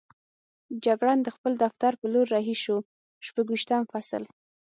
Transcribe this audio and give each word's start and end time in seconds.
جګړن 0.85 1.19
د 1.23 1.27
خپل 1.35 1.53
دفتر 1.63 1.91
په 1.99 2.05
لور 2.13 2.27
رهي 2.35 2.55
شو، 2.63 2.77
شپږویشتم 3.25 3.81
فصل. 3.91 4.23